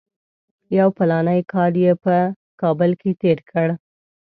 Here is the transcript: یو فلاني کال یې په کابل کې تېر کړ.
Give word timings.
یو 0.77 0.87
فلاني 0.97 1.39
کال 1.51 1.73
یې 1.83 1.93
په 2.03 2.15
کابل 2.61 2.91
کې 3.01 3.11
تېر 3.21 3.37
کړ. 3.51 3.67